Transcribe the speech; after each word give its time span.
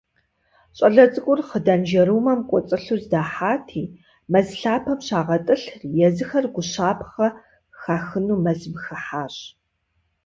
Щӏалэ 0.77 1.05
цӏыкӏур 1.11 1.39
хъыданжэрумэм 1.47 2.39
кӏуэцӏылъу 2.49 2.99
здахьати, 3.03 3.91
мэз 4.31 4.47
лъапэм 4.59 4.97
щагъэтӏылъри, 5.05 5.89
езыхэр 6.07 6.45
гущапхъэ 6.53 7.27
хахыну 7.79 8.41
мэзым 8.43 8.73
хыхьащ. 8.83 9.35